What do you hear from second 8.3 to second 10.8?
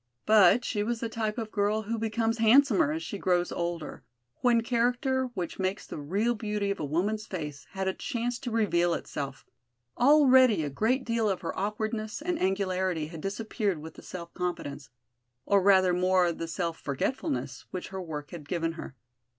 to reveal itself. Already a